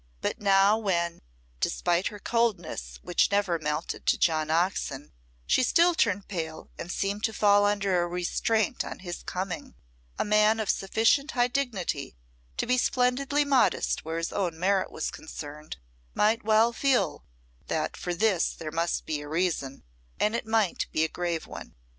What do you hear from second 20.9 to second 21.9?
be a grave one.